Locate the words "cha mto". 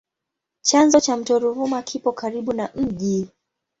0.99-1.39